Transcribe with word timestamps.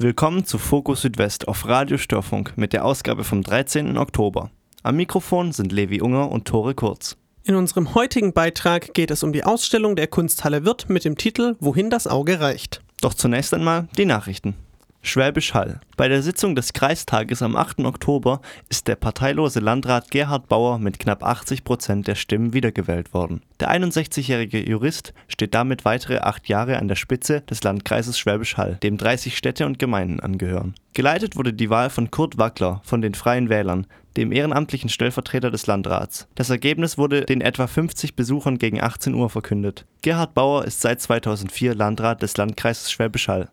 Willkommen 0.00 0.44
zu 0.44 0.58
Fokus 0.58 1.02
Südwest 1.02 1.48
auf 1.48 1.66
Radio 1.66 1.98
Störfunk 1.98 2.52
mit 2.54 2.72
der 2.72 2.84
Ausgabe 2.84 3.24
vom 3.24 3.42
13. 3.42 3.98
Oktober. 3.98 4.52
Am 4.84 4.94
Mikrofon 4.94 5.50
sind 5.50 5.72
Levi 5.72 6.00
Unger 6.00 6.30
und 6.30 6.46
Tore 6.46 6.76
Kurz. 6.76 7.16
In 7.42 7.56
unserem 7.56 7.96
heutigen 7.96 8.32
Beitrag 8.32 8.94
geht 8.94 9.10
es 9.10 9.24
um 9.24 9.32
die 9.32 9.42
Ausstellung 9.42 9.96
der 9.96 10.06
Kunsthalle 10.06 10.64
Wirth 10.64 10.88
mit 10.88 11.04
dem 11.04 11.16
Titel 11.18 11.56
Wohin 11.58 11.90
das 11.90 12.06
Auge 12.06 12.38
reicht. 12.38 12.80
Doch 13.00 13.12
zunächst 13.12 13.52
einmal 13.52 13.88
die 13.96 14.04
Nachrichten. 14.04 14.54
Schwäbisch 15.02 15.54
Hall. 15.54 15.80
Bei 15.96 16.08
der 16.08 16.22
Sitzung 16.22 16.54
des 16.54 16.72
Kreistages 16.72 17.40
am 17.40 17.56
8. 17.56 17.80
Oktober 17.80 18.40
ist 18.68 18.88
der 18.88 18.96
parteilose 18.96 19.60
Landrat 19.60 20.10
Gerhard 20.10 20.48
Bauer 20.48 20.78
mit 20.78 20.98
knapp 20.98 21.22
80 21.22 21.64
Prozent 21.64 22.08
der 22.08 22.14
Stimmen 22.14 22.52
wiedergewählt 22.52 23.14
worden. 23.14 23.42
Der 23.60 23.70
61-jährige 23.70 24.68
Jurist 24.68 25.14
steht 25.28 25.54
damit 25.54 25.84
weitere 25.84 26.18
acht 26.18 26.48
Jahre 26.48 26.78
an 26.78 26.88
der 26.88 26.96
Spitze 26.96 27.40
des 27.42 27.62
Landkreises 27.62 28.18
Schwäbisch 28.18 28.56
Hall, 28.56 28.76
dem 28.82 28.98
30 28.98 29.36
Städte 29.36 29.66
und 29.66 29.78
Gemeinden 29.78 30.20
angehören. 30.20 30.74
Geleitet 30.94 31.36
wurde 31.36 31.52
die 31.52 31.70
Wahl 31.70 31.90
von 31.90 32.10
Kurt 32.10 32.38
Wackler 32.38 32.82
von 32.84 33.00
den 33.00 33.14
Freien 33.14 33.48
Wählern, 33.48 33.86
dem 34.16 34.32
ehrenamtlichen 34.32 34.90
Stellvertreter 34.90 35.50
des 35.50 35.66
Landrats. 35.66 36.26
Das 36.34 36.50
Ergebnis 36.50 36.98
wurde 36.98 37.24
den 37.24 37.40
etwa 37.40 37.68
50 37.68 38.16
Besuchern 38.16 38.58
gegen 38.58 38.80
18 38.80 39.14
Uhr 39.14 39.30
verkündet. 39.30 39.86
Gerhard 40.02 40.34
Bauer 40.34 40.64
ist 40.64 40.80
seit 40.80 41.00
2004 41.00 41.74
Landrat 41.74 42.20
des 42.22 42.36
Landkreises 42.36 42.90
Schwäbisch 42.90 43.28
Hall. 43.28 43.48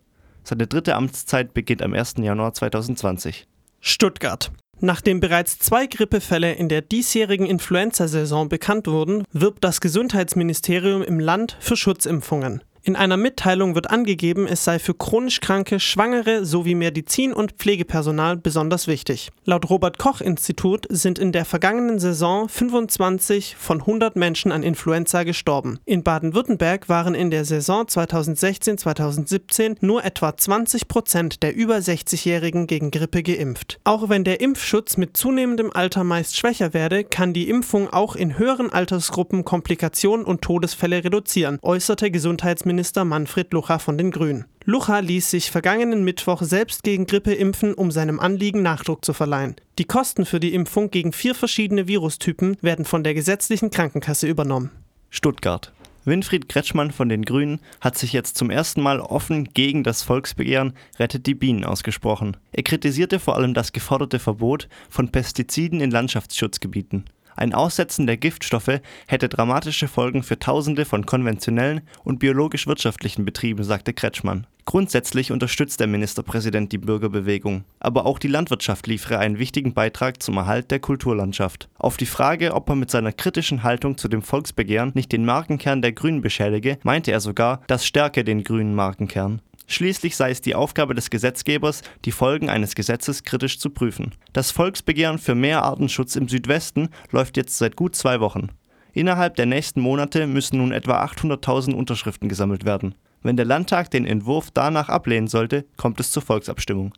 Seine 0.48 0.68
dritte 0.68 0.94
Amtszeit 0.94 1.54
beginnt 1.54 1.82
am 1.82 1.92
1. 1.92 2.14
Januar 2.18 2.54
2020. 2.54 3.48
Stuttgart. 3.80 4.52
Nachdem 4.78 5.18
bereits 5.18 5.58
zwei 5.58 5.88
Grippefälle 5.88 6.52
in 6.52 6.68
der 6.68 6.82
diesjährigen 6.82 7.46
Influenza-Saison 7.46 8.48
bekannt 8.48 8.86
wurden, 8.86 9.24
wirbt 9.32 9.64
das 9.64 9.80
Gesundheitsministerium 9.80 11.02
im 11.02 11.18
Land 11.18 11.56
für 11.58 11.76
Schutzimpfungen. 11.76 12.62
In 12.86 12.94
einer 12.94 13.16
Mitteilung 13.16 13.74
wird 13.74 13.90
angegeben, 13.90 14.46
es 14.46 14.62
sei 14.62 14.78
für 14.78 14.94
chronisch 14.94 15.40
Kranke, 15.40 15.80
Schwangere 15.80 16.46
sowie 16.46 16.76
Medizin- 16.76 17.32
und 17.32 17.54
Pflegepersonal 17.54 18.36
besonders 18.36 18.86
wichtig. 18.86 19.32
Laut 19.44 19.68
Robert 19.68 19.98
Koch 19.98 20.20
Institut 20.20 20.86
sind 20.88 21.18
in 21.18 21.32
der 21.32 21.44
vergangenen 21.44 21.98
Saison 21.98 22.48
25 22.48 23.56
von 23.56 23.80
100 23.80 24.14
Menschen 24.14 24.52
an 24.52 24.62
Influenza 24.62 25.24
gestorben. 25.24 25.80
In 25.84 26.04
Baden-Württemberg 26.04 26.88
waren 26.88 27.16
in 27.16 27.32
der 27.32 27.44
Saison 27.44 27.86
2016-2017 27.86 29.78
nur 29.80 30.04
etwa 30.04 30.36
20 30.36 30.86
Prozent 30.86 31.42
der 31.42 31.56
über 31.56 31.78
60-Jährigen 31.78 32.68
gegen 32.68 32.92
Grippe 32.92 33.24
geimpft. 33.24 33.80
Auch 33.82 34.08
wenn 34.08 34.22
der 34.22 34.40
Impfschutz 34.40 34.96
mit 34.96 35.16
zunehmendem 35.16 35.72
Alter 35.72 36.04
meist 36.04 36.36
schwächer 36.36 36.72
werde, 36.72 37.02
kann 37.02 37.32
die 37.32 37.48
Impfung 37.48 37.92
auch 37.92 38.14
in 38.14 38.38
höheren 38.38 38.72
Altersgruppen 38.72 39.44
Komplikationen 39.44 40.24
und 40.24 40.42
Todesfälle 40.42 41.02
reduzieren, 41.02 41.58
äußerte 41.62 42.12
Gesundheitsminister 42.12 42.75
Innenminister 42.76 43.06
Manfred 43.06 43.54
Lucha 43.54 43.78
von 43.78 43.96
den 43.96 44.10
Grünen. 44.10 44.44
Lucha 44.66 44.98
ließ 44.98 45.30
sich 45.30 45.50
vergangenen 45.50 46.04
Mittwoch 46.04 46.42
selbst 46.42 46.82
gegen 46.82 47.06
Grippe 47.06 47.32
impfen, 47.32 47.72
um 47.72 47.90
seinem 47.90 48.20
Anliegen 48.20 48.60
Nachdruck 48.60 49.02
zu 49.02 49.14
verleihen. 49.14 49.56
Die 49.78 49.86
Kosten 49.86 50.26
für 50.26 50.40
die 50.40 50.52
Impfung 50.52 50.90
gegen 50.90 51.14
vier 51.14 51.34
verschiedene 51.34 51.88
Virustypen 51.88 52.58
werden 52.60 52.84
von 52.84 53.02
der 53.02 53.14
gesetzlichen 53.14 53.70
Krankenkasse 53.70 54.28
übernommen. 54.28 54.72
Stuttgart. 55.08 55.72
Winfried 56.04 56.50
Kretschmann 56.50 56.90
von 56.90 57.08
den 57.08 57.24
Grünen 57.24 57.60
hat 57.80 57.96
sich 57.96 58.12
jetzt 58.12 58.36
zum 58.36 58.50
ersten 58.50 58.82
Mal 58.82 59.00
offen 59.00 59.44
gegen 59.54 59.82
das 59.82 60.02
Volksbegehren 60.02 60.74
Rettet 60.98 61.26
die 61.26 61.34
Bienen 61.34 61.64
ausgesprochen. 61.64 62.36
Er 62.52 62.62
kritisierte 62.62 63.18
vor 63.18 63.36
allem 63.36 63.54
das 63.54 63.72
geforderte 63.72 64.18
Verbot 64.18 64.68
von 64.90 65.10
Pestiziden 65.10 65.80
in 65.80 65.90
Landschaftsschutzgebieten. 65.90 67.06
Ein 67.36 67.52
Aussetzen 67.52 68.06
der 68.06 68.16
Giftstoffe 68.16 68.80
hätte 69.06 69.28
dramatische 69.28 69.88
Folgen 69.88 70.22
für 70.22 70.38
Tausende 70.38 70.86
von 70.86 71.04
konventionellen 71.04 71.82
und 72.02 72.18
biologisch-wirtschaftlichen 72.18 73.26
Betrieben, 73.26 73.62
sagte 73.62 73.92
Kretschmann. 73.92 74.46
Grundsätzlich 74.64 75.30
unterstützt 75.30 75.78
der 75.78 75.86
Ministerpräsident 75.86 76.72
die 76.72 76.78
Bürgerbewegung, 76.78 77.64
aber 77.78 78.04
auch 78.04 78.18
die 78.18 78.26
Landwirtschaft 78.26 78.88
liefere 78.88 79.18
einen 79.18 79.38
wichtigen 79.38 79.74
Beitrag 79.74 80.20
zum 80.22 80.38
Erhalt 80.38 80.72
der 80.72 80.80
Kulturlandschaft. 80.80 81.68
Auf 81.78 81.96
die 81.96 82.06
Frage, 82.06 82.52
ob 82.52 82.68
er 82.68 82.74
mit 82.74 82.90
seiner 82.90 83.12
kritischen 83.12 83.62
Haltung 83.62 83.96
zu 83.96 84.08
dem 84.08 84.22
Volksbegehren 84.22 84.90
nicht 84.94 85.12
den 85.12 85.24
Markenkern 85.24 85.82
der 85.82 85.92
Grünen 85.92 86.20
beschädige, 86.20 86.78
meinte 86.82 87.12
er 87.12 87.20
sogar, 87.20 87.60
das 87.68 87.86
stärke 87.86 88.24
den 88.24 88.42
grünen 88.42 88.74
Markenkern. 88.74 89.40
Schließlich 89.66 90.16
sei 90.16 90.30
es 90.30 90.40
die 90.40 90.54
Aufgabe 90.54 90.94
des 90.94 91.10
Gesetzgebers, 91.10 91.82
die 92.04 92.12
Folgen 92.12 92.48
eines 92.48 92.74
Gesetzes 92.74 93.24
kritisch 93.24 93.58
zu 93.58 93.70
prüfen. 93.70 94.14
Das 94.32 94.50
Volksbegehren 94.50 95.18
für 95.18 95.34
mehr 95.34 95.64
Artenschutz 95.64 96.14
im 96.16 96.28
Südwesten 96.28 96.90
läuft 97.10 97.36
jetzt 97.36 97.58
seit 97.58 97.74
gut 97.74 97.96
zwei 97.96 98.20
Wochen. 98.20 98.48
Innerhalb 98.92 99.36
der 99.36 99.46
nächsten 99.46 99.80
Monate 99.80 100.26
müssen 100.26 100.58
nun 100.58 100.72
etwa 100.72 101.04
800.000 101.04 101.74
Unterschriften 101.74 102.28
gesammelt 102.28 102.64
werden. 102.64 102.94
Wenn 103.22 103.36
der 103.36 103.44
Landtag 103.44 103.90
den 103.90 104.06
Entwurf 104.06 104.50
danach 104.52 104.88
ablehnen 104.88 105.26
sollte, 105.26 105.66
kommt 105.76 105.98
es 106.00 106.12
zur 106.12 106.22
Volksabstimmung. 106.22 106.94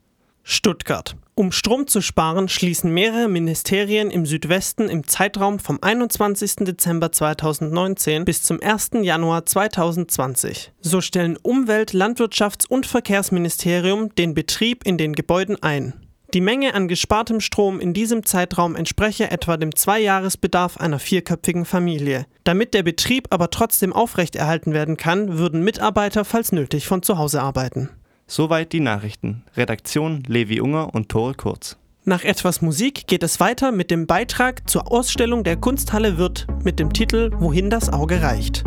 Stuttgart. 0.51 1.15
Um 1.35 1.53
Strom 1.53 1.87
zu 1.87 2.01
sparen, 2.01 2.49
schließen 2.49 2.91
mehrere 2.91 3.29
Ministerien 3.29 4.11
im 4.11 4.25
Südwesten 4.25 4.89
im 4.89 5.07
Zeitraum 5.07 5.59
vom 5.59 5.79
21. 5.83 6.57
Dezember 6.61 7.13
2019 7.13 8.25
bis 8.25 8.43
zum 8.43 8.59
1. 8.63 8.93
Januar 9.03 9.45
2020. 9.45 10.73
So 10.81 11.03
stellen 11.03 11.37
Umwelt-, 11.37 11.93
Landwirtschafts- 11.93 12.67
und 12.67 12.87
Verkehrsministerium 12.87 14.15
den 14.15 14.33
Betrieb 14.33 14.87
in 14.87 14.97
den 14.97 15.13
Gebäuden 15.13 15.63
ein. 15.63 15.93
Die 16.33 16.41
Menge 16.41 16.73
an 16.73 16.89
gespartem 16.89 17.41
Strom 17.41 17.79
in 17.79 17.93
diesem 17.93 18.25
Zeitraum 18.25 18.75
entspreche 18.75 19.31
etwa 19.31 19.59
dem 19.59 19.77
Zweijahresbedarf 19.77 20.79
einer 20.79 20.99
vierköpfigen 20.99 21.67
Familie. 21.67 22.25
Damit 22.45 22.73
der 22.73 22.83
Betrieb 22.83 23.29
aber 23.29 23.51
trotzdem 23.51 23.93
aufrechterhalten 23.93 24.73
werden 24.73 24.97
kann, 24.97 25.37
würden 25.37 25.63
Mitarbeiter 25.63 26.25
falls 26.25 26.53
nötig 26.53 26.87
von 26.87 27.03
zu 27.03 27.19
Hause 27.19 27.43
arbeiten. 27.43 27.91
Soweit 28.29 28.73
die 28.73 28.81
Nachrichten. 28.81 29.43
Redaktion 29.57 30.23
Levi 30.27 30.61
Unger 30.61 30.95
und 30.95 31.09
Tore 31.09 31.35
Kurz. 31.35 31.77
Nach 32.05 32.25
etwas 32.25 32.63
Musik 32.63 33.07
geht 33.07 33.23
es 33.23 33.41
weiter 33.41 33.73
mit 33.73 33.91
dem 33.91 34.07
Beitrag 34.07 34.69
zur 34.69 34.93
Ausstellung 34.93 35.45
der 35.45 35.57
Kunsthalle 35.57 36.19
Wirth 36.19 36.47
mit 36.63 36.79
dem 36.79 36.93
Titel 36.93 37.33
Wohin 37.39 37.71
das 37.71 37.91
Auge 37.93 38.23
reicht. 38.23 38.65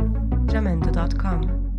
Jamendo.com 0.51 1.70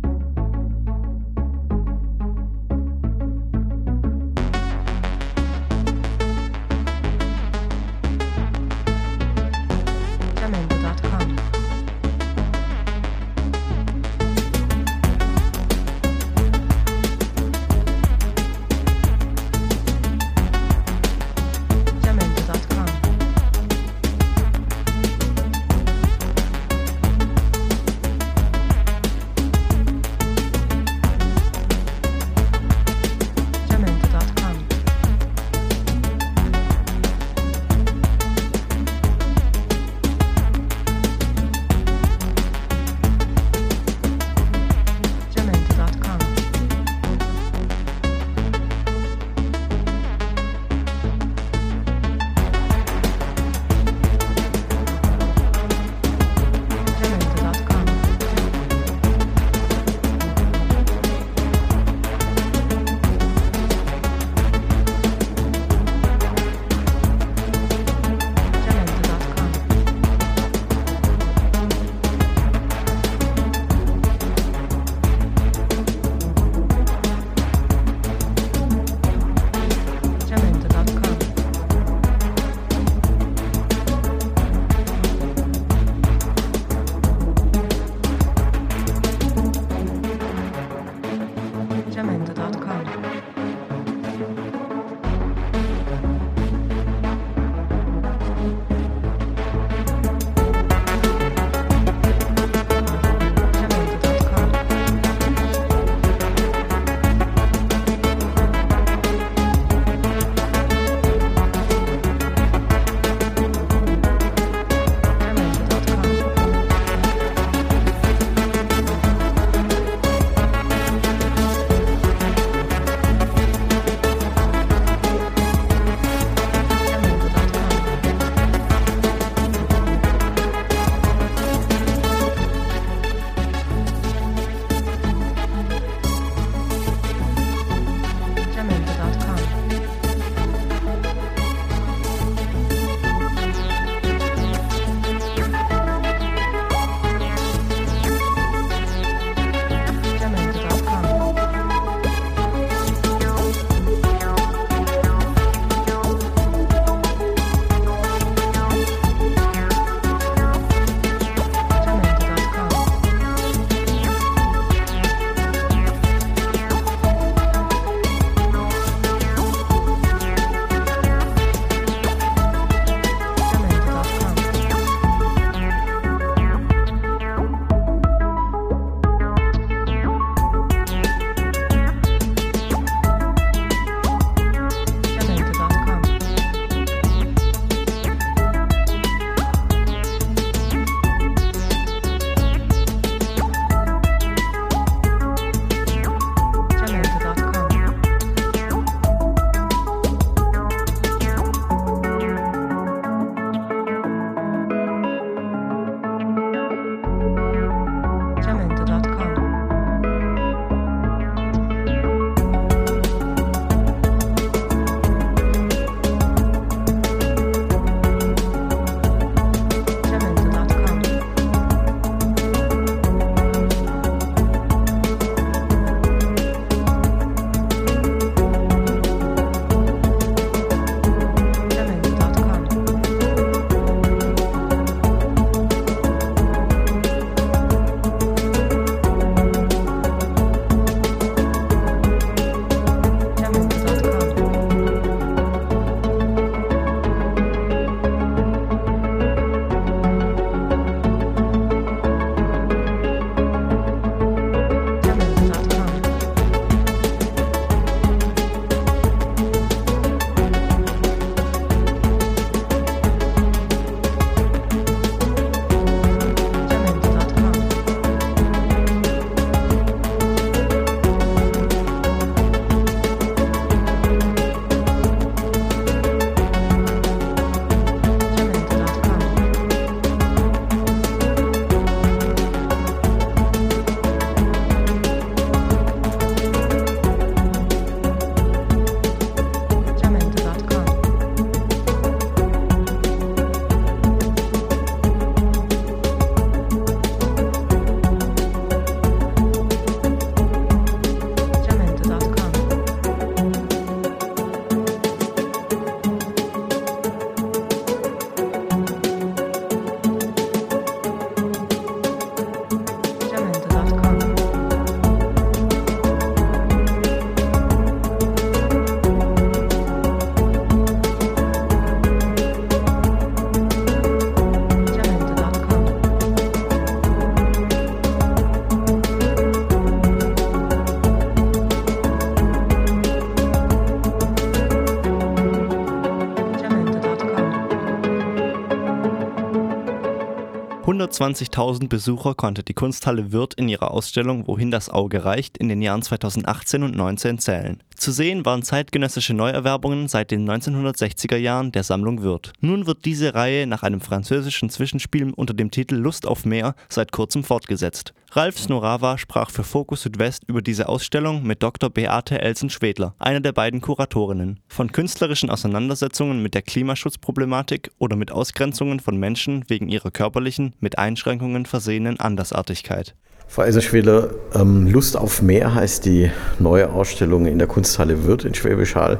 120.000 341.13 341.89
Besucher 341.89 342.33
konnte 342.33 342.63
die 342.63 342.73
Kunsthalle 342.73 343.31
Würth 343.31 343.53
in 343.53 343.69
ihrer 343.69 343.91
Ausstellung 343.91 344.47
Wohin 344.47 344.71
das 344.71 344.89
Auge 344.89 345.23
reicht 345.23 345.59
in 345.59 345.69
den 345.69 345.83
Jahren 345.83 346.01
2018 346.01 346.81
und 346.81 346.95
19 346.95 347.37
zählen. 347.37 347.83
Zu 347.95 348.11
sehen 348.11 348.45
waren 348.45 348.63
zeitgenössische 348.63 349.35
Neuerwerbungen 349.35 350.07
seit 350.07 350.31
den 350.31 350.49
1960er 350.49 351.37
Jahren 351.37 351.71
der 351.71 351.83
Sammlung 351.83 352.23
Würth. 352.23 352.51
Nun 352.59 352.87
wird 352.87 353.05
diese 353.05 353.35
Reihe 353.35 353.67
nach 353.67 353.83
einem 353.83 354.01
französischen 354.01 354.69
Zwischenspiel 354.69 355.31
unter 355.31 355.53
dem 355.53 355.69
Titel 355.69 355.95
Lust 355.95 356.25
auf 356.25 356.45
Meer 356.45 356.75
seit 356.89 357.11
kurzem 357.11 357.43
fortgesetzt. 357.43 358.13
Ralf 358.35 358.57
Snorava 358.57 359.19
sprach 359.19 359.51
für 359.51 359.63
Fokus 359.63 360.01
Südwest 360.01 360.43
über 360.47 360.63
diese 360.63 360.89
Ausstellung 360.89 361.43
mit 361.43 361.61
Dr. 361.61 361.91
Beate 361.91 362.41
Elsen-Schwedler, 362.41 363.13
einer 363.19 363.41
der 363.41 363.51
beiden 363.51 363.79
Kuratorinnen. 363.79 364.59
Von 364.67 364.91
künstlerischen 364.91 365.51
Auseinandersetzungen 365.51 366.41
mit 366.41 366.55
der 366.55 366.63
Klimaschutzproblematik 366.63 367.91
oder 367.99 368.15
mit 368.15 368.31
Ausgrenzungen 368.31 368.99
von 368.99 369.17
Menschen 369.17 369.65
wegen 369.67 369.87
ihrer 369.87 370.09
körperlichen, 370.09 370.73
mit 370.79 370.97
Einschränkungen 371.03 371.65
versehenen 371.65 372.19
Andersartigkeit. 372.19 373.13
Frau 373.47 373.61
Eisenschwedler, 373.61 374.31
ähm, 374.55 374.87
Lust 374.87 375.15
auf 375.15 375.41
Meer 375.41 375.75
heißt 375.75 376.05
die 376.05 376.31
neue 376.57 376.89
Ausstellung 376.89 377.45
in 377.45 377.59
der 377.59 377.67
Kunsthalle 377.67 378.23
Würth 378.23 378.45
in 378.45 378.55
Schwäbisch 378.55 378.95
Hall. 378.95 379.19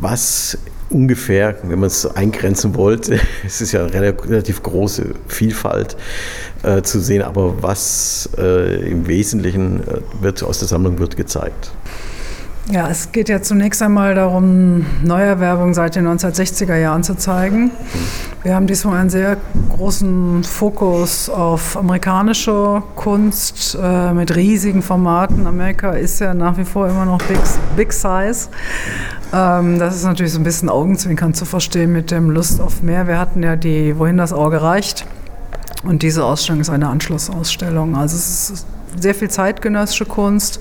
Was 0.00 0.58
ungefähr, 0.90 1.56
wenn 1.62 1.78
man 1.78 1.86
es 1.86 2.06
eingrenzen 2.06 2.74
wollte, 2.74 3.20
es 3.46 3.60
ist 3.60 3.72
ja 3.72 3.84
eine 3.84 3.92
relativ 3.92 4.62
große 4.62 5.14
Vielfalt 5.28 5.96
äh, 6.62 6.82
zu 6.82 6.98
sehen, 7.00 7.22
aber 7.22 7.62
was 7.62 8.28
äh, 8.38 8.90
im 8.90 9.06
Wesentlichen 9.06 9.86
äh, 9.86 10.00
wird 10.20 10.42
aus 10.42 10.58
der 10.58 10.68
Sammlung 10.68 10.98
wird 10.98 11.16
gezeigt? 11.16 11.70
Ja, 12.72 12.88
es 12.88 13.12
geht 13.12 13.28
ja 13.28 13.42
zunächst 13.42 13.82
einmal 13.82 14.14
darum, 14.14 14.86
Neuerwerbung 15.02 15.74
seit 15.74 15.96
den 15.96 16.06
1960er 16.06 16.76
Jahren 16.76 17.02
zu 17.02 17.14
zeigen. 17.14 17.72
Wir 18.42 18.54
haben 18.54 18.66
diesmal 18.66 19.00
einen 19.00 19.10
sehr 19.10 19.36
großen 19.68 20.42
Fokus 20.44 21.28
auf 21.28 21.76
amerikanische 21.76 22.82
Kunst 22.94 23.76
äh, 23.78 24.14
mit 24.14 24.34
riesigen 24.34 24.80
Formaten. 24.80 25.46
Amerika 25.46 25.90
ist 25.90 26.20
ja 26.20 26.32
nach 26.32 26.56
wie 26.56 26.64
vor 26.64 26.88
immer 26.88 27.04
noch 27.04 27.18
Big, 27.18 27.38
big 27.76 27.92
Size. 27.92 28.48
Ähm, 29.34 29.78
das 29.78 29.96
ist 29.96 30.04
natürlich 30.04 30.32
so 30.32 30.40
ein 30.40 30.44
bisschen 30.44 30.70
Augenzwinkern 30.70 31.34
zu 31.34 31.44
verstehen 31.44 31.92
mit 31.92 32.10
dem 32.10 32.30
Lust 32.30 32.62
auf 32.62 32.80
mehr. 32.80 33.06
Wir 33.06 33.18
hatten 33.18 33.42
ja 33.42 33.56
die 33.56 33.98
Wohin 33.98 34.16
das 34.16 34.32
Auge 34.32 34.62
reicht. 34.62 35.04
Und 35.82 36.02
diese 36.02 36.24
Ausstellung 36.24 36.62
ist 36.62 36.70
eine 36.70 36.88
Anschlussausstellung. 36.88 37.94
Also 37.94 38.16
es 38.16 38.50
ist 38.50 38.66
sehr 39.00 39.14
viel 39.14 39.30
zeitgenössische 39.30 40.06
Kunst. 40.06 40.60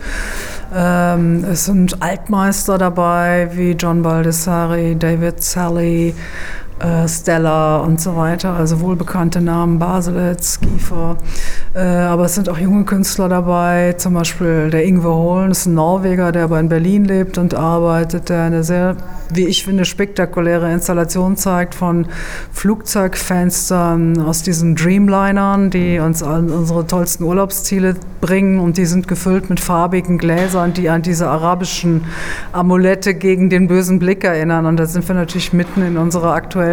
Ähm, 0.73 1.45
es 1.45 1.65
sind 1.65 2.01
Altmeister 2.01 2.77
dabei 2.77 3.49
wie 3.53 3.71
John 3.71 4.01
Baldessari, 4.01 4.95
David 4.95 5.43
Sally, 5.43 6.15
äh, 6.83 7.07
Stella 7.07 7.77
und 7.77 8.01
so 8.01 8.15
weiter, 8.17 8.53
also 8.53 8.81
wohlbekannte 8.81 9.41
Namen, 9.41 9.79
Baselitz, 9.79 10.59
Kiefer. 10.59 11.17
Äh, 11.73 11.79
aber 11.79 12.25
es 12.25 12.35
sind 12.35 12.49
auch 12.49 12.57
junge 12.57 12.83
Künstler 12.83 13.29
dabei, 13.29 13.93
zum 13.93 14.13
Beispiel 14.15 14.69
der 14.69 14.83
Ingwe 14.85 15.13
Hohlen, 15.13 15.51
ist 15.51 15.65
ein 15.65 15.75
Norweger, 15.75 16.31
der 16.33 16.45
aber 16.45 16.59
in 16.59 16.67
Berlin 16.67 17.05
lebt 17.05 17.37
und 17.37 17.55
arbeitet, 17.55 18.27
der 18.29 18.43
eine 18.43 18.63
sehr, 18.63 18.97
wie 19.33 19.45
ich 19.45 19.63
finde, 19.63 19.85
spektakuläre 19.85 20.71
Installation 20.71 21.37
zeigt 21.37 21.73
von 21.73 22.07
Flugzeugfenstern 22.51 24.21
aus 24.21 24.43
diesen 24.43 24.75
Dreamlinern, 24.75 25.69
die 25.69 25.99
uns 25.99 26.21
an 26.21 26.49
unsere 26.49 26.85
tollsten 26.85 27.23
Urlaubsziele 27.23 27.95
bringen 28.19 28.59
und 28.59 28.77
die 28.77 28.85
sind 28.85 29.07
gefüllt 29.07 29.49
mit 29.49 29.59
farbigen 29.61 30.17
Gläsern, 30.17 30.73
die 30.73 30.89
an 30.89 31.01
diese 31.01 31.29
arabischen 31.29 32.03
Amulette 32.51 33.13
gegen 33.13 33.49
den 33.49 33.67
bösen 33.67 33.99
Blick 33.99 34.23
erinnern. 34.23 34.65
Und 34.65 34.77
da 34.77 34.85
sind 34.85 35.07
wir 35.07 35.15
natürlich 35.15 35.53
mitten 35.53 35.81
in 35.81 35.97
unserer 35.97 36.33
aktuellen 36.33 36.72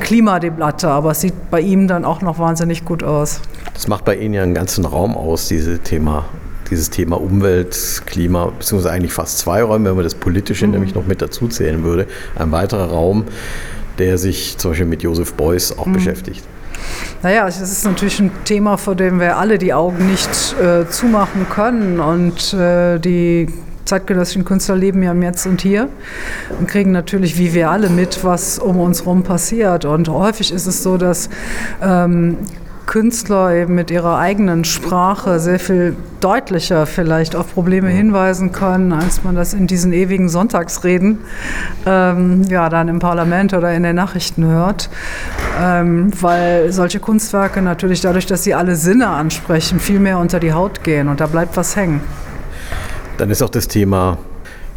Klimadebatte, 0.00 0.88
aber 0.88 1.12
es 1.12 1.20
sieht 1.20 1.50
bei 1.50 1.60
ihm 1.60 1.88
dann 1.88 2.04
auch 2.04 2.22
noch 2.22 2.38
wahnsinnig 2.38 2.84
gut 2.84 3.02
aus. 3.02 3.40
Das 3.74 3.88
macht 3.88 4.04
bei 4.04 4.16
Ihnen 4.16 4.34
ja 4.34 4.42
einen 4.42 4.54
ganzen 4.54 4.84
Raum 4.84 5.16
aus, 5.16 5.48
diese 5.48 5.78
Thema, 5.78 6.24
dieses 6.70 6.90
Thema 6.90 7.20
Umwelt, 7.20 8.02
Klima, 8.06 8.46
beziehungsweise 8.46 8.92
eigentlich 8.92 9.12
fast 9.12 9.38
zwei 9.38 9.62
Räume, 9.62 9.90
wenn 9.90 9.96
man 9.96 10.04
das 10.04 10.14
Politische 10.14 10.66
mhm. 10.66 10.72
nämlich 10.72 10.94
noch 10.94 11.06
mit 11.06 11.22
dazu 11.22 11.48
zählen 11.48 11.82
würde. 11.84 12.06
Ein 12.36 12.52
weiterer 12.52 12.90
Raum, 12.90 13.24
der 13.98 14.18
sich 14.18 14.58
zum 14.58 14.72
Beispiel 14.72 14.86
mit 14.86 15.02
Josef 15.02 15.34
Beuys 15.34 15.76
auch 15.76 15.86
mhm. 15.86 15.94
beschäftigt. 15.94 16.44
Naja, 17.22 17.48
es 17.48 17.60
ist 17.60 17.84
natürlich 17.84 18.20
ein 18.20 18.30
Thema, 18.44 18.76
vor 18.76 18.94
dem 18.94 19.18
wir 19.20 19.36
alle 19.36 19.58
die 19.58 19.74
Augen 19.74 20.08
nicht 20.10 20.54
äh, 20.60 20.88
zumachen 20.88 21.46
können. 21.50 22.00
Und 22.00 22.54
äh, 22.54 22.98
die 22.98 23.48
zeitgenössischen 23.88 24.44
Künstler 24.44 24.76
leben 24.76 25.02
ja 25.02 25.12
im 25.12 25.22
Jetzt 25.22 25.46
und 25.46 25.60
Hier 25.60 25.88
und 26.58 26.68
kriegen 26.68 26.92
natürlich, 26.92 27.38
wie 27.38 27.54
wir 27.54 27.70
alle, 27.70 27.88
mit, 27.88 28.24
was 28.24 28.58
um 28.58 28.78
uns 28.80 29.00
herum 29.00 29.22
passiert. 29.22 29.84
Und 29.84 30.08
häufig 30.08 30.52
ist 30.52 30.66
es 30.66 30.82
so, 30.82 30.96
dass 30.96 31.28
ähm, 31.82 32.38
Künstler 32.88 33.54
eben 33.54 33.74
mit 33.74 33.90
ihrer 33.90 34.18
eigenen 34.18 34.64
Sprache 34.64 35.38
sehr 35.40 35.60
viel 35.60 35.94
deutlicher 36.20 36.86
vielleicht 36.86 37.36
auf 37.36 37.52
Probleme 37.52 37.90
hinweisen 37.90 38.50
können, 38.50 38.94
als 38.94 39.22
man 39.24 39.36
das 39.36 39.52
in 39.52 39.66
diesen 39.66 39.92
ewigen 39.92 40.30
Sonntagsreden 40.30 41.18
ähm, 41.84 42.44
ja, 42.48 42.70
dann 42.70 42.88
im 42.88 42.98
Parlament 42.98 43.52
oder 43.52 43.74
in 43.74 43.82
den 43.82 43.94
Nachrichten 43.94 44.46
hört. 44.46 44.88
Ähm, 45.60 46.10
weil 46.18 46.72
solche 46.72 46.98
Kunstwerke 46.98 47.60
natürlich 47.60 48.00
dadurch, 48.00 48.24
dass 48.24 48.42
sie 48.42 48.54
alle 48.54 48.74
Sinne 48.74 49.08
ansprechen, 49.08 49.80
viel 49.80 50.00
mehr 50.00 50.18
unter 50.18 50.40
die 50.40 50.54
Haut 50.54 50.82
gehen 50.82 51.08
und 51.08 51.20
da 51.20 51.26
bleibt 51.26 51.58
was 51.58 51.76
hängen. 51.76 52.00
Dann 53.18 53.30
ist 53.30 53.42
auch 53.42 53.50
das 53.50 53.68
Thema 53.68 54.18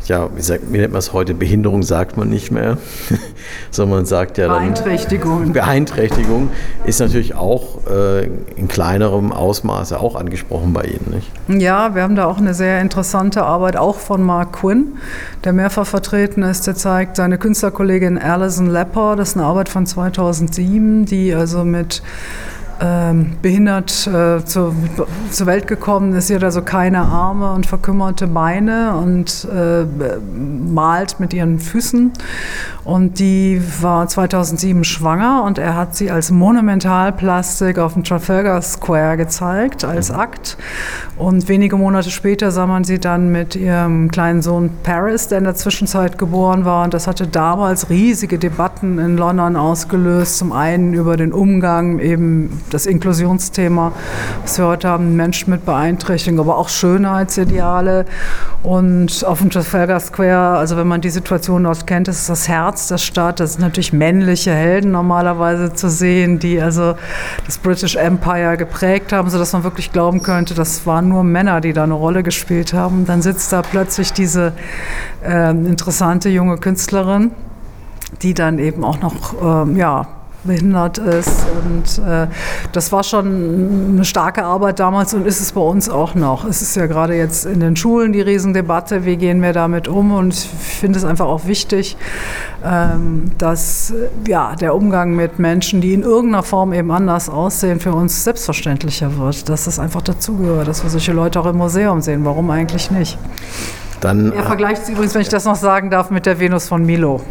ja, 0.05 0.29
wie, 0.35 0.41
sagt, 0.41 0.63
wie 0.71 0.77
nennt 0.77 0.91
man 0.91 0.99
es 0.99 1.13
heute, 1.13 1.33
Behinderung 1.33 1.83
sagt 1.83 2.17
man 2.17 2.29
nicht 2.29 2.51
mehr, 2.51 2.77
sondern 3.71 3.99
man 3.99 4.05
sagt 4.05 4.37
ja 4.37 4.47
dann... 4.47 4.57
Beeinträchtigung. 4.59 5.53
Beeinträchtigung 5.53 6.49
ist 6.85 6.99
natürlich 6.99 7.35
auch 7.35 7.85
äh, 7.87 8.25
in 8.55 8.67
kleinerem 8.67 9.31
Ausmaße 9.31 9.99
auch 9.99 10.15
angesprochen 10.15 10.73
bei 10.73 10.83
Ihnen, 10.83 11.13
nicht? 11.15 11.61
Ja, 11.61 11.95
wir 11.95 12.03
haben 12.03 12.15
da 12.15 12.25
auch 12.25 12.39
eine 12.39 12.53
sehr 12.53 12.81
interessante 12.81 13.43
Arbeit, 13.43 13.77
auch 13.77 13.97
von 13.97 14.23
Mark 14.23 14.53
Quinn, 14.53 14.97
der 15.43 15.53
mehrfach 15.53 15.85
vertreten 15.85 16.41
ist. 16.43 16.67
Der 16.67 16.75
zeigt 16.75 17.15
seine 17.15 17.37
Künstlerkollegin 17.37 18.17
Alison 18.17 18.69
Lepper, 18.69 19.15
das 19.15 19.29
ist 19.29 19.37
eine 19.37 19.45
Arbeit 19.45 19.69
von 19.69 19.85
2007, 19.85 21.05
die 21.05 21.33
also 21.33 21.63
mit 21.63 22.01
ähm, 22.81 23.33
behindert 23.41 24.07
äh, 24.07 24.43
zur, 24.43 24.73
zur 25.29 25.47
Welt 25.47 25.67
gekommen 25.67 26.13
ist. 26.13 26.27
Sie 26.27 26.35
hat 26.35 26.43
also 26.43 26.63
keine 26.63 26.99
Arme 26.99 27.53
und 27.53 27.67
verkümmerte 27.67 28.27
Beine 28.27 28.95
und 28.95 29.47
äh, 29.53 29.85
malt 30.73 31.19
mit 31.19 31.33
ihren 31.33 31.59
Füßen. 31.59 32.11
Und 32.83 33.19
die 33.19 33.61
war 33.81 34.07
2007 34.07 34.83
schwanger 34.83 35.43
und 35.43 35.59
er 35.59 35.75
hat 35.75 35.95
sie 35.95 36.09
als 36.09 36.31
Monumentalplastik 36.31 37.77
auf 37.77 37.93
dem 37.93 38.03
Trafalgar 38.03 38.59
Square 38.63 39.17
gezeigt, 39.17 39.85
als 39.85 40.11
mhm. 40.11 40.19
Akt. 40.19 40.57
Und 41.17 41.47
wenige 41.47 41.77
Monate 41.77 42.09
später 42.09 42.49
sah 42.49 42.65
man 42.65 42.83
sie 42.83 42.97
dann 42.99 43.31
mit 43.31 43.55
ihrem 43.55 44.09
kleinen 44.09 44.41
Sohn 44.41 44.71
Paris, 44.81 45.27
der 45.27 45.37
in 45.37 45.43
der 45.43 45.53
Zwischenzeit 45.53 46.17
geboren 46.17 46.65
war. 46.65 46.83
Und 46.83 46.95
das 46.95 47.05
hatte 47.05 47.27
damals 47.27 47.91
riesige 47.91 48.39
Debatten 48.39 48.97
in 48.97 49.17
London 49.17 49.55
ausgelöst. 49.55 50.39
Zum 50.39 50.51
einen 50.51 50.95
über 50.95 51.17
den 51.17 51.31
Umgang 51.31 51.99
eben 51.99 52.59
das 52.73 52.85
Inklusionsthema, 52.85 53.91
was 54.41 54.57
wir 54.57 54.65
heute 54.65 54.89
haben, 54.89 55.15
Menschen 55.15 55.51
mit 55.51 55.65
Beeinträchtigung, 55.65 56.39
aber 56.39 56.57
auch 56.57 56.69
Schönheitsideale. 56.69 58.05
Und 58.63 59.25
auf 59.25 59.39
dem 59.39 59.49
Trafalgar 59.49 59.99
Square, 59.99 60.57
also 60.57 60.77
wenn 60.77 60.87
man 60.87 61.01
die 61.01 61.09
Situation 61.09 61.63
dort 61.63 61.87
kennt, 61.87 62.07
ist 62.07 62.29
das 62.29 62.47
Herz 62.47 62.87
der 62.87 62.97
Stadt. 62.97 63.39
Das 63.39 63.53
sind 63.53 63.61
natürlich 63.61 63.93
männliche 63.93 64.51
Helden 64.51 64.91
normalerweise 64.91 65.73
zu 65.73 65.89
sehen, 65.89 66.39
die 66.39 66.61
also 66.61 66.95
das 67.45 67.57
British 67.57 67.95
Empire 67.95 68.57
geprägt 68.57 69.13
haben, 69.13 69.29
sodass 69.29 69.53
man 69.53 69.63
wirklich 69.63 69.91
glauben 69.91 70.23
könnte, 70.23 70.53
das 70.53 70.85
waren 70.85 71.09
nur 71.09 71.23
Männer, 71.23 71.61
die 71.61 71.73
da 71.73 71.83
eine 71.83 71.93
Rolle 71.93 72.23
gespielt 72.23 72.73
haben. 72.73 73.05
Dann 73.05 73.21
sitzt 73.21 73.51
da 73.51 73.61
plötzlich 73.61 74.13
diese 74.13 74.53
äh, 75.23 75.51
interessante 75.51 76.29
junge 76.29 76.57
Künstlerin, 76.57 77.31
die 78.21 78.33
dann 78.33 78.59
eben 78.59 78.83
auch 78.83 79.01
noch, 79.01 79.67
äh, 79.67 79.77
ja, 79.77 80.07
behindert 80.43 80.97
ist. 80.97 81.45
Und 81.63 82.03
äh, 82.05 82.27
das 82.71 82.91
war 82.91 83.03
schon 83.03 83.91
eine 83.93 84.05
starke 84.05 84.43
Arbeit 84.43 84.79
damals 84.79 85.13
und 85.13 85.25
ist 85.25 85.39
es 85.39 85.51
bei 85.51 85.61
uns 85.61 85.89
auch 85.89 86.15
noch. 86.15 86.45
Es 86.45 86.61
ist 86.61 86.75
ja 86.75 86.87
gerade 86.87 87.15
jetzt 87.15 87.45
in 87.45 87.59
den 87.59 87.75
Schulen 87.75 88.13
die 88.13 88.21
Riesendebatte, 88.21 89.05
wie 89.05 89.17
gehen 89.17 89.41
wir 89.41 89.53
damit 89.53 89.87
um? 89.87 90.11
Und 90.11 90.33
ich 90.33 90.47
finde 90.47 90.97
es 90.97 91.05
einfach 91.05 91.27
auch 91.27 91.45
wichtig, 91.45 91.97
ähm, 92.63 93.31
dass 93.37 93.93
ja, 94.27 94.55
der 94.55 94.75
Umgang 94.75 95.15
mit 95.15 95.39
Menschen, 95.39 95.81
die 95.81 95.93
in 95.93 96.03
irgendeiner 96.03 96.43
Form 96.43 96.73
eben 96.73 96.91
anders 96.91 97.29
aussehen, 97.29 97.79
für 97.79 97.93
uns 97.93 98.23
selbstverständlicher 98.23 99.17
wird. 99.17 99.49
Dass 99.49 99.65
das 99.65 99.79
einfach 99.79 100.01
dazugehört, 100.01 100.67
dass 100.67 100.83
wir 100.83 100.89
solche 100.89 101.13
Leute 101.13 101.39
auch 101.39 101.45
im 101.45 101.57
Museum 101.57 102.01
sehen. 102.01 102.25
Warum 102.25 102.49
eigentlich 102.49 102.91
nicht? 102.91 103.17
Dann, 104.01 104.31
er 104.31 104.43
vergleicht 104.43 104.83
es 104.83 104.89
übrigens, 104.89 105.13
wenn 105.13 105.21
ich 105.21 105.29
das 105.29 105.45
noch 105.45 105.55
sagen 105.55 105.89
darf, 105.89 106.09
mit 106.09 106.25
der 106.25 106.39
Venus 106.39 106.67
von 106.67 106.85
Milo. 106.85 107.21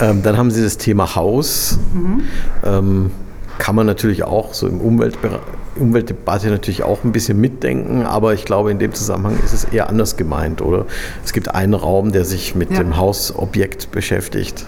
Ähm, 0.00 0.22
dann 0.22 0.36
haben 0.36 0.50
Sie 0.50 0.62
das 0.62 0.78
Thema 0.78 1.14
Haus. 1.16 1.78
Mhm. 1.92 2.22
Ähm, 2.64 3.10
kann 3.58 3.74
man 3.74 3.86
natürlich 3.86 4.24
auch 4.24 4.54
so 4.54 4.66
im 4.66 4.80
Umweltbereich 4.80 5.40
Umweltdebatte 5.76 6.50
natürlich 6.50 6.82
auch 6.82 7.04
ein 7.04 7.12
bisschen 7.12 7.40
mitdenken, 7.40 8.04
aber 8.04 8.34
ich 8.34 8.44
glaube, 8.44 8.70
in 8.70 8.78
dem 8.78 8.92
Zusammenhang 8.92 9.38
ist 9.44 9.52
es 9.52 9.64
eher 9.64 9.88
anders 9.88 10.16
gemeint, 10.16 10.62
oder? 10.62 10.86
Es 11.24 11.32
gibt 11.32 11.54
einen 11.54 11.74
Raum, 11.74 12.12
der 12.12 12.24
sich 12.24 12.54
mit 12.54 12.70
ja. 12.70 12.78
dem 12.78 12.96
Hausobjekt 12.96 13.90
beschäftigt. 13.90 14.66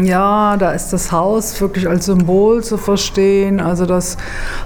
Ja, 0.00 0.56
da 0.56 0.70
ist 0.70 0.92
das 0.92 1.10
Haus 1.10 1.60
wirklich 1.60 1.88
als 1.88 2.06
Symbol 2.06 2.62
zu 2.62 2.76
verstehen, 2.76 3.58
also 3.58 3.84
das 3.84 4.16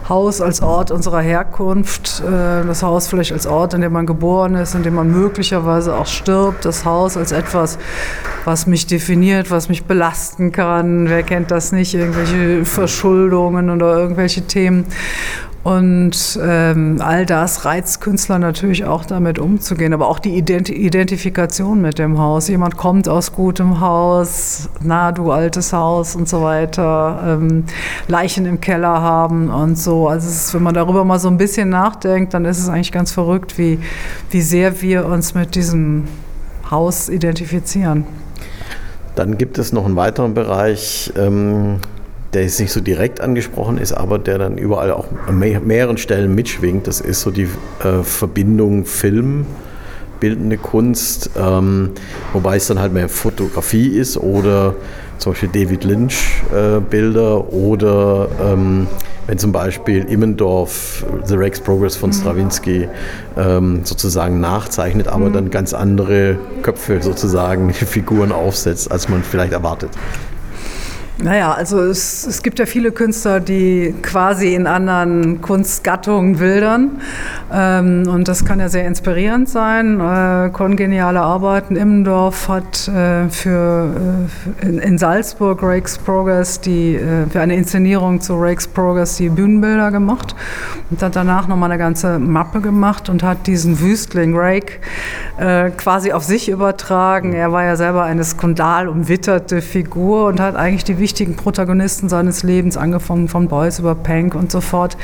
Haus 0.07 0.43
als 0.43 0.61
Ort 0.61 0.91
unserer 0.91 1.21
Herkunft, 1.21 2.21
äh, 2.21 2.67
das 2.67 2.83
Haus 2.83 3.09
vielleicht 3.09 3.33
als 3.33 3.47
Ort, 3.47 3.73
in 3.73 3.81
dem 3.81 3.93
man 3.93 4.05
geboren 4.05 4.55
ist, 4.57 4.75
in 4.75 4.83
dem 4.83 4.95
man 4.95 5.11
möglicherweise 5.11 5.97
auch 5.97 6.07
stirbt, 6.07 6.67
das 6.67 6.85
Haus 6.85 7.17
als 7.17 7.33
etwas, 7.33 7.79
was 8.45 8.67
mich 8.67 8.87
definiert, 8.87 9.51
was 9.51 9.71
mich 9.71 9.85
belasten 9.85 10.53
kann. 10.53 11.09
Wer 11.09 11.23
kennt 11.23 11.51
das 11.51 11.73
nicht? 11.73 11.95
Irgendwelche 11.95 12.67
Verschuldungen 12.67 13.71
oder 13.71 13.97
irgendwelche 13.97 14.43
Themen. 14.43 14.85
Und 15.64 16.40
ähm, 16.42 16.97
all 17.00 17.25
das 17.25 17.64
reizt 17.64 18.00
Künstler 18.00 18.40
natürlich 18.40 18.85
auch 18.85 19.04
damit 19.04 19.38
umzugehen, 19.38 19.92
aber 19.92 20.09
auch 20.09 20.19
die 20.19 20.37
Ident 20.37 20.69
Identifikation 20.69 21.81
mit 21.81 22.00
dem 22.00 22.19
Haus. 22.19 22.49
Jemand 22.49 22.76
kommt 22.76 23.09
aus 23.09 23.33
gutem 23.33 23.81
Haus, 23.81 24.69
na 24.81 25.12
du 25.12 25.31
altes 25.31 25.73
Haus 25.73 26.16
und 26.16 26.28
so 26.28 26.42
weiter, 26.42 27.38
ähm, 27.40 27.64
Leichen 28.09 28.45
im 28.45 28.61
Keller 28.61 29.02
haben 29.02 29.50
und 29.50 29.78
so. 29.78 30.09
Also 30.09 30.28
ist, 30.28 30.52
wenn 30.52 30.64
man 30.64 30.75
darüber 30.75 31.04
mal 31.04 31.21
so 31.21 31.28
ein 31.28 31.38
bisschen 31.38 31.69
nachdenkt, 31.69 32.35
dann 32.35 32.45
ist 32.45 32.59
es 32.59 32.69
eigentlich 32.69 32.90
ganz 32.90 33.12
verrückt, 33.12 33.57
wie, 33.57 33.78
wie 34.31 34.42
sehr 34.42 34.83
wir 34.83 35.07
uns 35.07 35.35
mit 35.35 35.54
diesem 35.54 36.09
Haus 36.73 37.09
identifizieren. 37.09 38.04
Dann 39.14 39.38
gibt 39.38 39.59
es 39.59 39.73
noch 39.73 39.85
einen 39.85 39.95
weiteren 39.95 40.35
Bereich, 40.35 41.12
ähm, 41.16 41.78
der 42.33 42.43
jetzt 42.43 42.61
nicht 42.61 42.73
so 42.73 42.81
direkt 42.81 43.21
angesprochen 43.21 43.79
ist, 43.79 43.93
aber 43.93 44.19
der 44.19 44.39
dann 44.39 44.57
überall 44.57 44.91
auch 44.91 45.07
an 45.27 45.39
mehreren 45.39 45.99
Stellen 45.99 46.35
mitschwingt. 46.35 46.87
Das 46.87 47.01
ist 47.01 47.21
so 47.21 47.31
die 47.31 47.49
äh, 47.85 48.03
Verbindung 48.03 48.87
Film, 48.87 49.47
bildende 50.19 50.57
Kunst, 50.57 51.31
ähm, 51.37 51.91
wobei 52.33 52.57
es 52.57 52.69
dann 52.69 52.79
halt 52.79 52.93
mehr 52.93 53.09
Fotografie 53.09 53.89
ist 53.89 54.17
oder 54.17 54.75
zum 55.19 55.33
Beispiel 55.33 55.51
David 55.53 55.85
Lynch 55.85 56.43
äh, 56.53 56.81
Bilder 56.81 57.53
oder 57.53 58.29
ähm, 58.41 58.87
wenn 59.27 59.39
zum 59.39 59.53
Beispiel 59.53 60.05
Immendorf 60.05 61.05
The 61.25 61.35
Rex 61.35 61.61
Progress 61.61 61.97
von 61.97 62.11
mhm. 62.11 62.15
Stravinsky 62.15 62.89
ähm, 63.37 63.81
sozusagen 63.85 64.41
nachzeichnet, 64.41 65.09
aber 65.09 65.29
mhm. 65.29 65.33
dann 65.33 65.51
ganz 65.51 65.75
andere 65.75 66.39
Köpfe 66.62 67.01
sozusagen, 67.03 67.73
Figuren 67.73 68.33
aufsetzt, 68.33 68.91
als 68.91 69.09
man 69.09 69.23
vielleicht 69.23 69.53
erwartet. 69.53 69.91
Naja, 71.23 71.52
also 71.52 71.81
es, 71.81 72.26
es 72.26 72.43
gibt 72.43 72.59
ja 72.59 72.67
viele 72.67 72.91
Künstler, 72.91 73.38
die 73.38 73.95
quasi 74.02 74.55
in 74.55 74.67
anderen 74.67 75.41
Kunstgattungen 75.41 76.41
wildern. 76.41 77.00
Ähm, 77.52 78.09
und 78.09 78.26
das 78.26 78.45
kann 78.45 78.59
ja 78.59 78.69
sehr 78.69 78.87
inspirierend 78.88 79.49
sein. 79.49 80.00
Äh, 80.00 80.50
kongeniale 80.50 81.21
Arbeiten. 81.21 81.76
Immendorf 81.76 82.49
hat 82.49 82.88
äh, 82.88 83.29
für, 83.29 83.95
äh, 84.62 84.67
in, 84.67 84.99
Salzburg 84.99 85.62
Rakes 85.62 85.97
Progress 85.99 86.61
die, 86.61 86.97
äh, 86.97 87.26
für 87.31 87.41
eine 87.41 87.55
Inszenierung 87.55 88.21
zu 88.21 88.35
Rakes 88.35 88.67
Progress 88.67 89.17
die 89.17 89.29
Bühnenbilder 89.29 89.93
gemacht 89.93 90.35
und 90.91 91.00
hat 91.05 91.14
danach 91.14 91.47
nochmal 91.47 91.71
eine 91.71 91.79
ganze 91.79 92.19
Mappe 92.19 92.61
gemacht 92.61 93.09
und 93.09 93.23
hat 93.23 93.47
diesen 93.47 93.81
Wüstling 93.81 94.37
Rake 94.37 94.81
äh, 95.38 95.71
quasi 95.71 96.11
auf 96.12 96.25
sich 96.25 96.49
übertragen. 96.49 97.33
Er 97.33 97.52
war 97.52 97.62
ja 97.62 97.76
selber 97.76 98.02
eine 98.02 98.25
skandalumwitterte 98.25 99.62
Figur 99.62 100.26
und 100.26 100.41
hat 100.41 100.57
eigentlich 100.57 100.83
die 100.83 100.99
wichtigen 101.12 101.37
Protagonisten 101.37 102.09
seines 102.09 102.42
Lebens, 102.42 102.78
angefangen 102.78 103.28
von 103.28 103.47
Beuys 103.47 103.78
über 103.78 103.95
Pank 103.95 104.35
und 104.35 104.50
so 104.50 104.62
fort, 104.62 104.97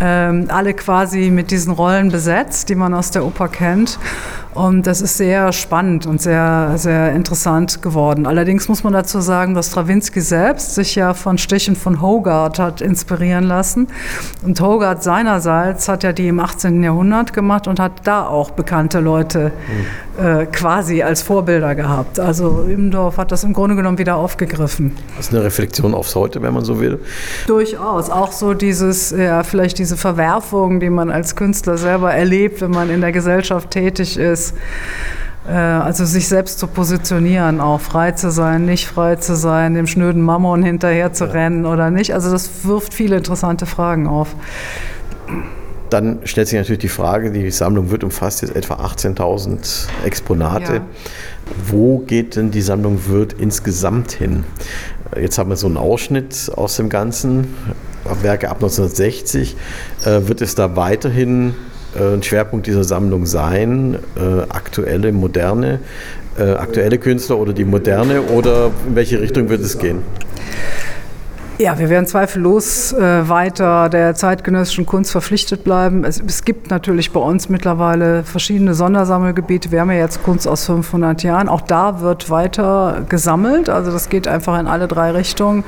ähm, 0.00 0.46
alle 0.48 0.72
quasi 0.72 1.28
mit 1.28 1.50
diesen 1.50 1.74
Rollen 1.74 2.10
besetzt, 2.10 2.70
die 2.70 2.74
man 2.74 2.94
aus 2.94 3.10
der 3.10 3.22
Oper 3.26 3.48
kennt. 3.48 3.98
Und 4.54 4.86
das 4.86 5.00
ist 5.00 5.16
sehr 5.16 5.52
spannend 5.52 6.04
und 6.04 6.20
sehr, 6.20 6.74
sehr 6.76 7.12
interessant 7.12 7.80
geworden. 7.80 8.26
Allerdings 8.26 8.68
muss 8.68 8.84
man 8.84 8.92
dazu 8.92 9.20
sagen, 9.20 9.54
dass 9.54 9.68
Stravinsky 9.68 10.20
selbst 10.20 10.74
sich 10.74 10.94
ja 10.94 11.14
von 11.14 11.38
Stichen 11.38 11.74
von 11.74 12.02
Hogarth 12.02 12.58
hat 12.58 12.82
inspirieren 12.82 13.44
lassen. 13.44 13.88
Und 14.42 14.60
Hogarth 14.60 15.02
seinerseits 15.02 15.88
hat 15.88 16.02
ja 16.02 16.12
die 16.12 16.28
im 16.28 16.38
18. 16.38 16.82
Jahrhundert 16.82 17.32
gemacht 17.32 17.66
und 17.66 17.80
hat 17.80 17.92
da 18.04 18.26
auch 18.26 18.50
bekannte 18.50 19.00
Leute 19.00 19.52
äh, 20.18 20.44
quasi 20.46 21.02
als 21.02 21.22
Vorbilder 21.22 21.74
gehabt. 21.74 22.20
Also 22.20 22.66
Immendorf 22.68 23.16
hat 23.16 23.32
das 23.32 23.44
im 23.44 23.54
Grunde 23.54 23.74
genommen 23.74 23.96
wieder 23.96 24.16
aufgegriffen. 24.16 24.96
Das 25.16 25.28
ist 25.28 25.34
eine 25.34 25.44
Reflexion 25.44 25.94
aufs 25.94 26.14
Heute, 26.14 26.42
wenn 26.42 26.52
man 26.52 26.64
so 26.64 26.78
will. 26.78 26.98
Durchaus. 27.46 28.10
Auch 28.10 28.32
so 28.32 28.52
dieses, 28.52 29.12
ja, 29.12 29.44
vielleicht 29.44 29.78
diese 29.78 29.96
Verwerfung, 29.96 30.78
die 30.78 30.90
man 30.90 31.10
als 31.10 31.36
Künstler 31.36 31.78
selber 31.78 32.12
erlebt, 32.12 32.60
wenn 32.60 32.70
man 32.70 32.90
in 32.90 33.00
der 33.00 33.12
Gesellschaft 33.12 33.70
tätig 33.70 34.18
ist 34.18 34.41
ist. 34.50 34.54
Äh, 35.48 35.52
also 35.52 36.04
sich 36.04 36.28
selbst 36.28 36.58
zu 36.58 36.66
positionieren, 36.66 37.60
auch 37.60 37.80
frei 37.80 38.12
zu 38.12 38.30
sein, 38.30 38.64
nicht 38.64 38.86
frei 38.86 39.16
zu 39.16 39.34
sein, 39.36 39.74
dem 39.74 39.86
schnöden 39.86 40.22
Mammon 40.22 40.62
hinterher 40.62 41.12
zu 41.12 41.24
ja. 41.24 41.30
rennen 41.32 41.66
oder 41.66 41.90
nicht. 41.90 42.14
Also 42.14 42.30
das 42.30 42.64
wirft 42.64 42.94
viele 42.94 43.16
interessante 43.16 43.66
Fragen 43.66 44.06
auf. 44.06 44.34
Dann 45.90 46.20
stellt 46.24 46.48
sich 46.48 46.58
natürlich 46.58 46.80
die 46.80 46.88
Frage, 46.88 47.30
die 47.30 47.50
Sammlung 47.50 47.90
wird 47.90 48.02
umfasst 48.02 48.40
jetzt 48.40 48.56
etwa 48.56 48.74
18.000 48.76 49.88
Exponate. 50.04 50.74
Ja. 50.74 50.80
Wo 51.66 51.98
geht 51.98 52.36
denn 52.36 52.50
die 52.50 52.62
Sammlung 52.62 53.06
Wirth 53.08 53.34
insgesamt 53.34 54.12
hin? 54.12 54.44
Jetzt 55.20 55.36
haben 55.36 55.50
wir 55.50 55.56
so 55.56 55.66
einen 55.66 55.76
Ausschnitt 55.76 56.50
aus 56.56 56.76
dem 56.76 56.88
Ganzen, 56.88 57.54
Werke 58.22 58.48
ab 58.48 58.56
1960. 58.56 59.54
Äh, 60.04 60.28
wird 60.28 60.40
es 60.40 60.54
da 60.54 60.76
weiterhin 60.76 61.54
ein 61.96 62.22
Schwerpunkt 62.22 62.66
dieser 62.66 62.84
Sammlung 62.84 63.26
sein, 63.26 63.98
äh, 64.16 64.42
aktuelle, 64.48 65.12
moderne, 65.12 65.80
äh, 66.38 66.52
aktuelle 66.52 66.98
Künstler 66.98 67.38
oder 67.38 67.52
die 67.52 67.64
moderne 67.64 68.22
oder 68.22 68.70
in 68.88 68.94
welche 68.96 69.20
Richtung 69.20 69.48
wird 69.48 69.60
es 69.60 69.78
gehen? 69.78 69.98
Ja, 71.58 71.78
wir 71.78 71.90
werden 71.90 72.06
zweifellos 72.06 72.92
äh, 72.92 73.28
weiter 73.28 73.88
der 73.88 74.14
zeitgenössischen 74.14 74.86
Kunst 74.86 75.12
verpflichtet 75.12 75.62
bleiben. 75.62 76.02
Es, 76.02 76.20
es, 76.26 76.44
gibt 76.44 76.70
natürlich 76.70 77.12
bei 77.12 77.20
uns 77.20 77.48
mittlerweile 77.50 78.24
verschiedene 78.24 78.74
Sondersammelgebiete. 78.74 79.70
Wir 79.70 79.82
haben 79.82 79.90
ja 79.90 79.98
jetzt 79.98 80.22
Kunst 80.24 80.48
aus 80.48 80.64
500 80.66 81.22
Jahren. 81.22 81.48
Auch 81.48 81.60
da 81.60 82.00
wird 82.00 82.30
weiter 82.30 83.04
gesammelt. 83.08 83.68
Also 83.68 83.92
das 83.92 84.08
geht 84.08 84.26
einfach 84.26 84.58
in 84.58 84.66
alle 84.66 84.88
drei 84.88 85.10
Richtungen. 85.12 85.62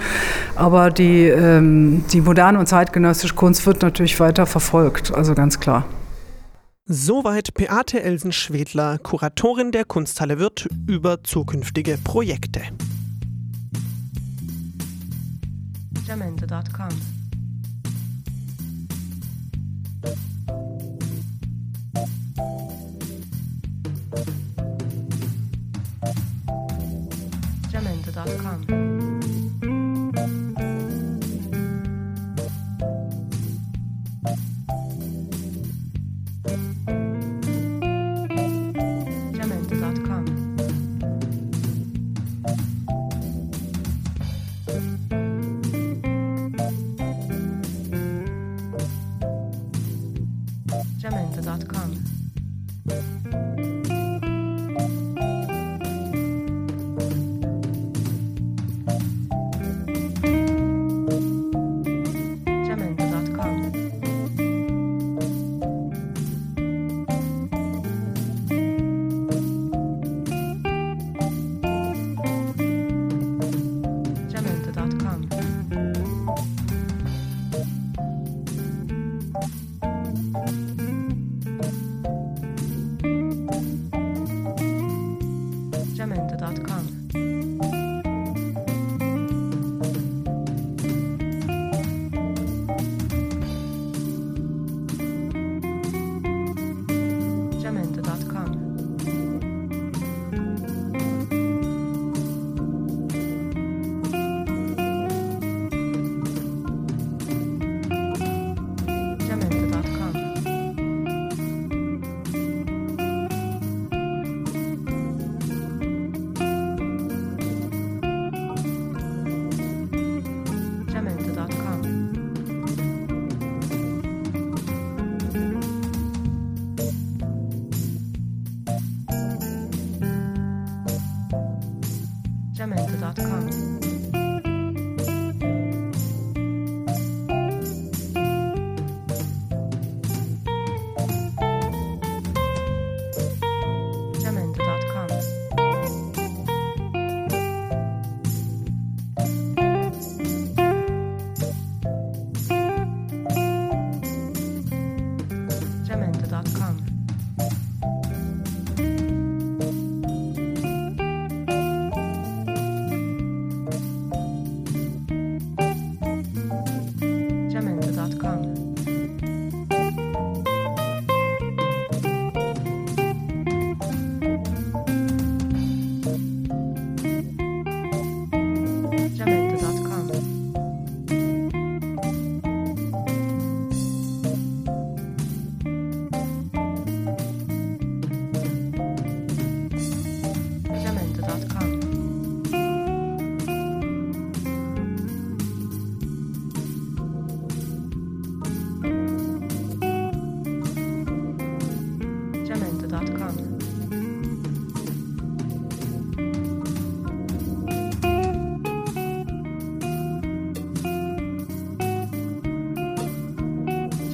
Aber 0.56 0.90
die, 0.90 1.28
ähm, 1.28 2.04
die 2.12 2.22
moderne 2.22 2.58
und 2.58 2.66
zeitgenössische 2.66 3.34
Kunst 3.34 3.64
wird 3.64 3.82
natürlich 3.82 4.18
weiter 4.18 4.46
verfolgt. 4.46 5.14
Also 5.14 5.34
ganz 5.34 5.60
klar. 5.60 5.84
Soweit 6.86 7.54
Beate 7.54 8.02
Elsen-Schwedler, 8.02 8.98
Kuratorin 8.98 9.72
der 9.72 9.86
Kunsthalle 9.86 10.38
Wirth, 10.38 10.68
über 10.86 11.24
zukünftige 11.24 11.96
Projekte. 11.96 12.60
Jamendo.com 16.06 17.13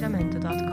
atteggiamento.com 0.01 0.70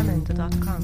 samantha.com. 0.00 0.82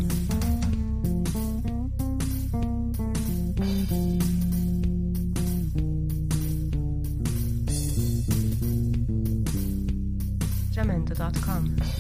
jamendo.com. 10.71 11.96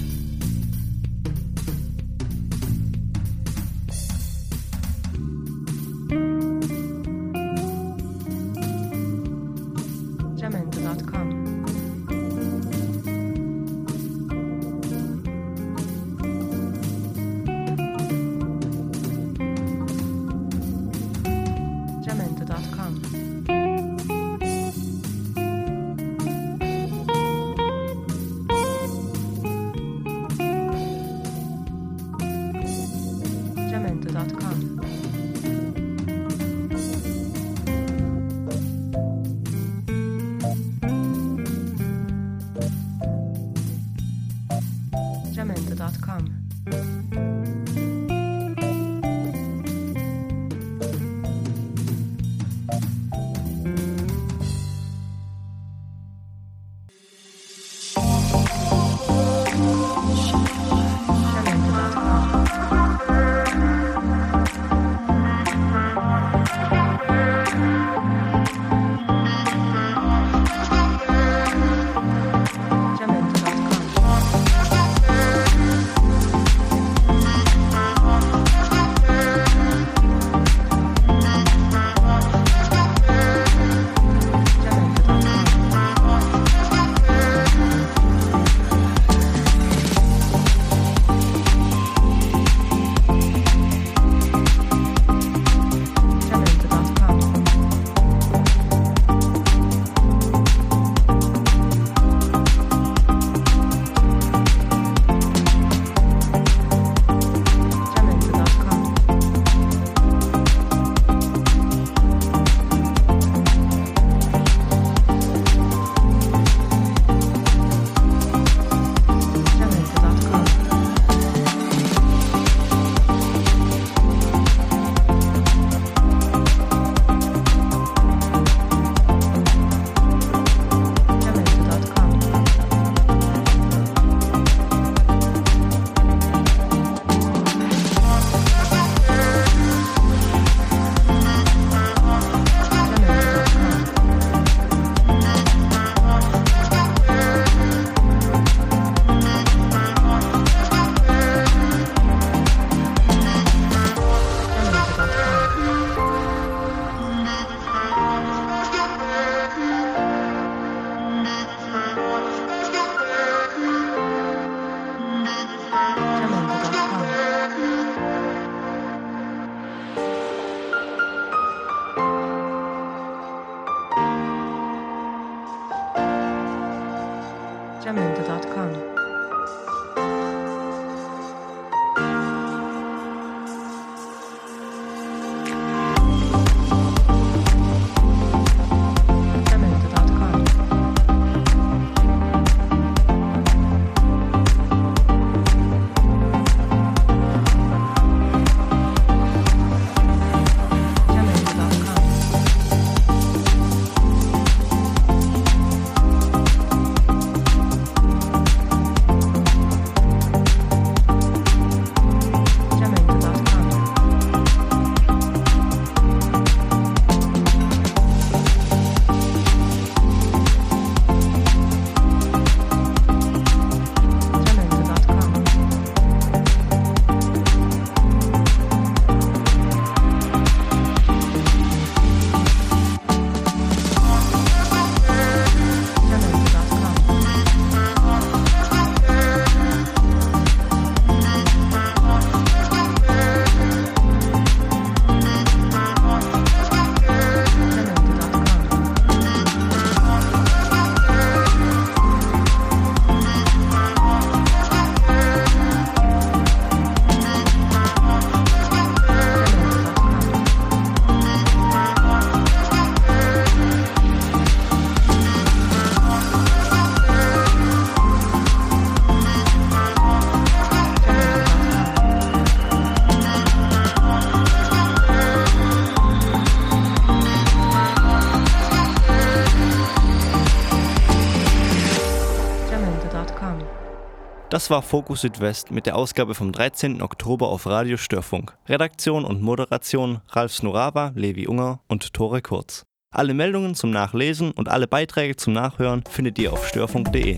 Das 284.66 284.70
war 284.72 284.83
Fokus 284.83 285.20
Südwest 285.20 285.70
mit 285.70 285.87
der 285.87 285.94
Ausgabe 285.94 286.35
vom 286.35 286.50
13. 286.50 287.00
Oktober 287.00 287.50
auf 287.50 287.66
Radio 287.66 287.96
Störfunk. 287.96 288.59
Redaktion 288.68 289.24
und 289.24 289.40
Moderation 289.40 290.22
Ralf 290.31 290.55
Snurava, 290.55 291.12
Levi 291.14 291.46
Unger 291.46 291.79
und 291.87 292.12
Tore 292.12 292.42
Kurz. 292.42 292.85
Alle 293.14 293.33
Meldungen 293.33 293.76
zum 293.76 293.92
Nachlesen 293.92 294.50
und 294.50 294.68
alle 294.68 294.88
Beiträge 294.88 295.37
zum 295.37 295.52
Nachhören 295.52 296.02
findet 296.11 296.40
ihr 296.40 296.52
auf 296.52 296.66
störfunk.de. 296.66 297.37